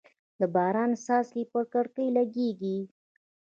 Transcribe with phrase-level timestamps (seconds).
[0.39, 2.77] د باران څاڅکي پر کړکۍ لګېږي.